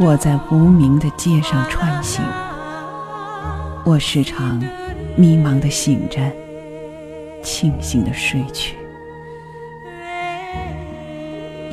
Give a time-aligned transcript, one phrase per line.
[0.00, 2.20] 我在无名的街上穿行，
[3.84, 4.60] 我时常
[5.16, 6.20] 迷茫的醒着，
[7.44, 8.76] 清醒的睡去。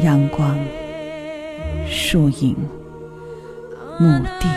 [0.02, 0.55] 阳光、
[1.88, 2.55] 树影、
[4.00, 4.47] 墓地，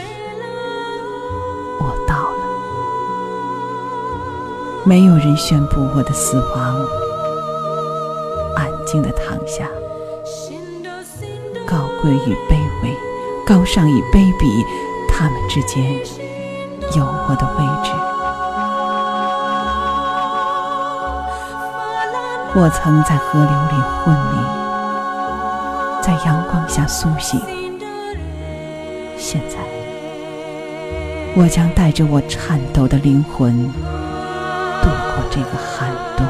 [1.81, 2.45] 我到了。
[4.85, 6.77] 没有人宣布我的死亡，
[8.57, 9.67] 安静的躺下。
[11.67, 12.95] 高贵与卑微，
[13.47, 14.65] 高尚与卑鄙，
[15.07, 15.85] 他们之间
[16.97, 17.91] 有我的位置。
[22.57, 24.39] 我曾在河流里昏迷，
[26.01, 27.39] 在阳光下苏醒。
[29.19, 29.59] 现在，
[31.37, 36.27] 我将带着我颤抖的灵魂度过这个寒冬。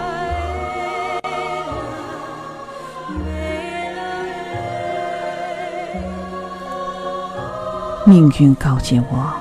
[8.06, 9.32] 命运告诫我，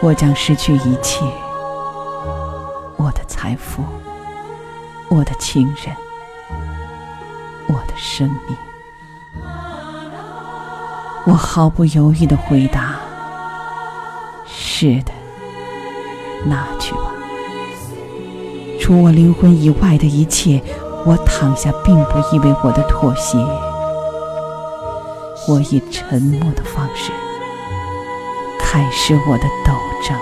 [0.00, 1.22] 我将失去一切：
[2.96, 3.82] 我的财富，
[5.10, 5.94] 我的亲人，
[7.66, 8.56] 我的生命。
[11.26, 12.94] 我毫不犹豫的回答
[14.48, 15.12] ：“是的，
[16.46, 17.12] 拿去吧。
[18.80, 20.62] 除我灵魂以外的一切，
[21.04, 23.36] 我躺下并不意味我的妥协。
[25.48, 27.10] 我以沉默的方式
[28.60, 29.72] 开始我的斗
[30.06, 30.14] 争。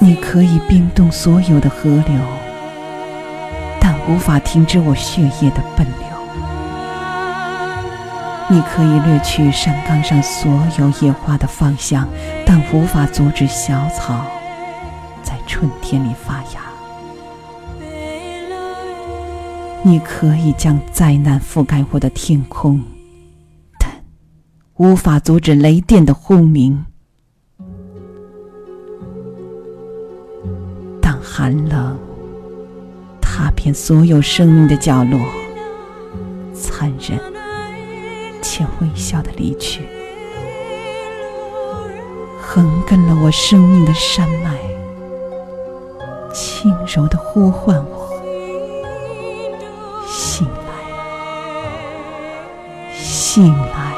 [0.00, 2.20] 你可以冰冻所有的河流，
[3.80, 6.07] 但无法停止我血液的奔流。
[8.50, 12.08] 你可以掠去山岗上所有野花的芳香，
[12.46, 14.24] 但无法阻止小草
[15.22, 16.62] 在春天里发芽。
[19.82, 22.82] 你可以将灾难覆盖我的天空，
[23.78, 23.90] 但
[24.76, 26.84] 无法阻止雷电的轰鸣。
[31.02, 31.98] 当寒冷
[33.20, 35.20] 踏遍所有生命的角落，
[36.54, 37.20] 残忍。
[38.78, 39.88] 且微笑的离去，
[42.40, 44.56] 横亘了我生命的山脉，
[46.32, 48.08] 轻柔的呼唤我
[50.06, 50.52] 醒来，
[52.96, 53.96] 醒来。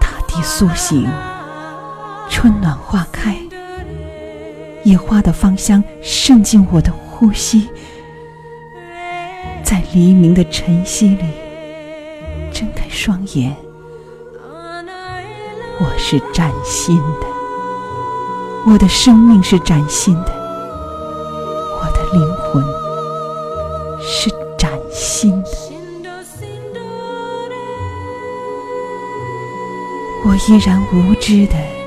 [0.00, 1.08] 大地苏醒，
[2.28, 3.37] 春暖花开。
[4.88, 7.68] 野花的芳香渗进我的呼吸，
[9.62, 11.24] 在黎明的晨曦里，
[12.50, 13.54] 睁开双眼。
[15.78, 17.26] 我是崭新的，
[18.66, 20.32] 我的生命是崭新的，
[21.76, 22.64] 我的灵魂
[24.00, 25.50] 是崭新的。
[30.24, 31.77] 我依然无知的。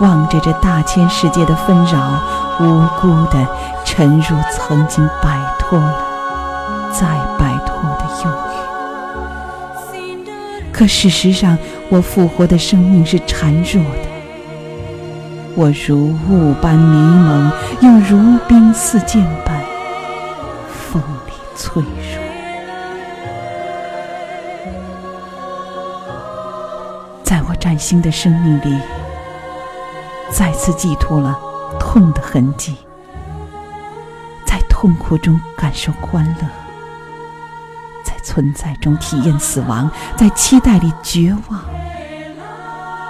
[0.00, 2.20] 望着这大千世界的纷扰，
[2.60, 3.46] 无辜的
[3.84, 5.94] 沉入曾经摆脱了、
[6.92, 7.06] 再
[7.38, 8.30] 摆脱的忧
[9.90, 10.72] 郁。
[10.72, 11.56] 可事实上，
[11.88, 14.08] 我复活的生命是孱弱的，
[15.54, 19.62] 我如雾般迷蒙，又如冰似剑般
[20.68, 22.24] 锋利脆弱。
[27.22, 28.76] 在我崭新的生命里。
[30.36, 31.38] 再次寄托了
[31.78, 32.74] 痛的痕迹，
[34.44, 36.48] 在痛苦中感受欢乐，
[38.02, 41.60] 在存在中体验死亡，在期待里绝望，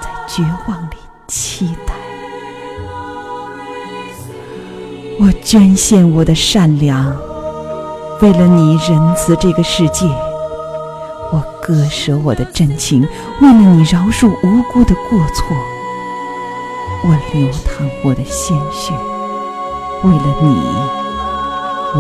[0.03, 1.95] 在绝望里期待。
[5.19, 7.17] 我捐献我的善良，
[8.21, 10.07] 为了你仁慈这个世界；
[11.33, 13.01] 我割舍我的真情，
[13.41, 15.57] 为了你饶恕无辜的过错。
[17.07, 18.95] 我流淌我的鲜血，
[20.03, 20.57] 为了你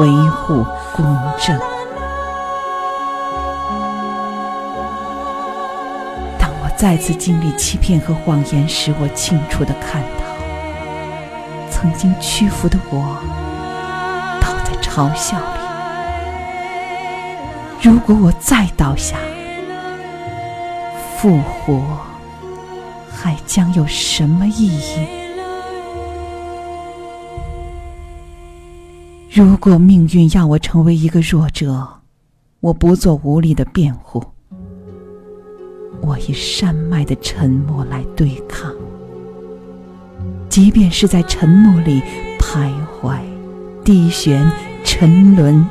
[0.00, 0.64] 维护
[0.96, 1.04] 公
[1.38, 1.54] 正。
[6.38, 10.24] 当我再次经历欺骗和谎言时，我清楚的看到，
[11.70, 13.18] 曾经屈服的我
[14.40, 15.44] 倒在嘲笑里。
[17.82, 19.18] 如果我再倒下，
[21.18, 22.13] 复活。
[23.24, 25.06] 还将有什么意义？
[29.30, 31.88] 如果命运要我成为一个弱者，
[32.60, 34.22] 我不做无力的辩护，
[36.02, 38.70] 我以山脉的沉默来对抗。
[40.50, 42.02] 即便是在沉默里
[42.38, 43.18] 徘徊、
[43.82, 44.52] 低旋、
[44.84, 45.66] 沉沦，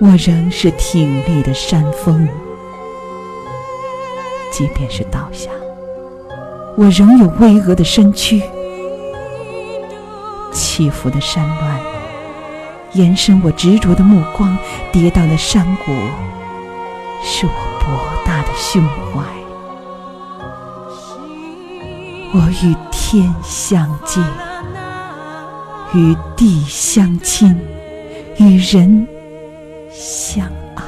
[0.00, 2.24] 我仍是挺立的山峰；
[4.52, 5.50] 即便是倒下，
[6.76, 8.42] 我仍有巍峨的身躯。
[10.52, 11.78] 起伏的山峦，
[12.92, 14.56] 延伸我执着的目光；
[14.90, 15.92] 跌宕的山谷，
[17.22, 19.22] 是我博大的胸怀。
[22.34, 24.20] 我与天相接，
[25.94, 27.54] 与地相亲，
[28.38, 29.06] 与人
[29.90, 30.82] 相爱。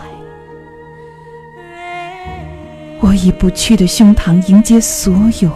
[3.00, 5.50] 我以不屈的胸膛迎接所有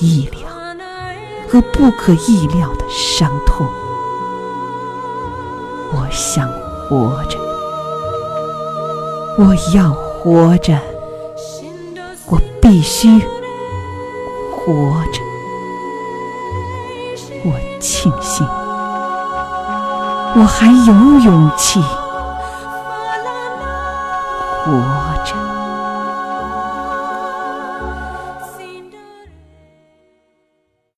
[0.00, 0.40] 意料
[1.48, 3.66] 和不可意料的伤痛。
[5.92, 6.48] 我想
[6.88, 7.38] 活着，
[9.38, 10.78] 我要活着，
[12.26, 13.20] 我必须。
[14.66, 14.72] 活
[15.12, 15.20] 着，
[17.44, 18.46] 我庆幸，
[20.36, 21.78] 我还有勇气
[24.64, 24.72] 活
[25.26, 25.53] 着。